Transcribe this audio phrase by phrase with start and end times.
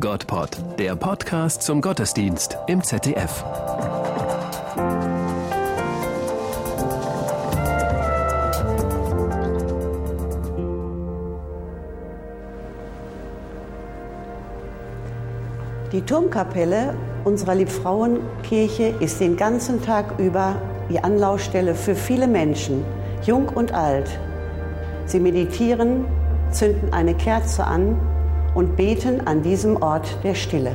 [0.00, 3.44] Gottpod, der Podcast zum Gottesdienst im ZDF.
[15.92, 20.56] Die Turmkapelle unserer Liebfrauenkirche ist den ganzen Tag über
[20.88, 22.84] die Anlaufstelle für viele Menschen,
[23.24, 24.10] jung und alt.
[25.06, 26.06] Sie meditieren,
[26.50, 28.00] zünden eine Kerze an
[28.54, 30.72] und beten an diesem Ort der Stille.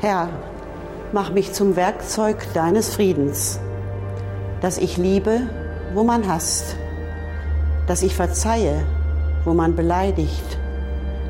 [0.00, 0.28] Herr,
[1.12, 3.58] mach mich zum Werkzeug deines Friedens,
[4.60, 5.40] dass ich liebe,
[5.94, 6.76] wo man hasst,
[7.86, 8.84] dass ich verzeihe,
[9.44, 10.58] wo man beleidigt,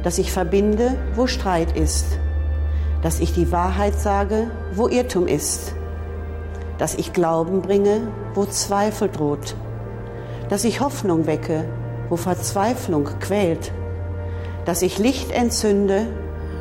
[0.03, 2.19] dass ich verbinde, wo Streit ist,
[3.03, 5.75] dass ich die Wahrheit sage, wo Irrtum ist,
[6.79, 9.55] dass ich Glauben bringe, wo Zweifel droht,
[10.49, 11.65] dass ich Hoffnung wecke,
[12.09, 13.73] wo Verzweiflung quält,
[14.65, 16.07] dass ich Licht entzünde,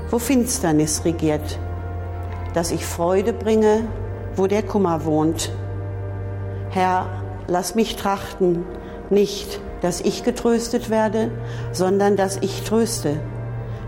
[0.09, 1.59] wo Finsternis regiert,
[2.53, 3.87] dass ich Freude bringe,
[4.35, 5.51] wo der Kummer wohnt.
[6.69, 7.07] Herr,
[7.47, 8.65] lass mich trachten,
[9.09, 11.31] nicht, dass ich getröstet werde,
[11.71, 13.17] sondern dass ich tröste,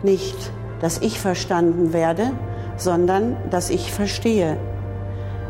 [0.03, 0.35] nicht,
[0.79, 2.31] dass ich verstanden werde,
[2.77, 4.57] sondern dass ich verstehe,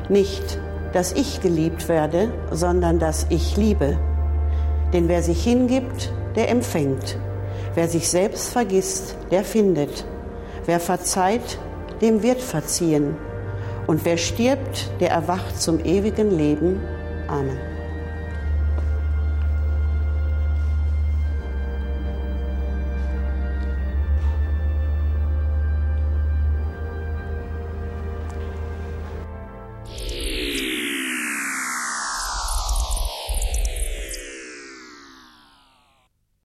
[0.09, 0.59] nicht,
[0.93, 3.97] dass ich geliebt werde, sondern dass ich liebe.
[4.93, 7.17] Denn wer sich hingibt, der empfängt.
[7.75, 10.05] Wer sich selbst vergisst, der findet.
[10.65, 11.59] Wer verzeiht,
[12.01, 13.15] dem wird verziehen.
[13.85, 16.81] Und wer stirbt, der erwacht zum ewigen Leben.
[17.27, 17.76] Amen.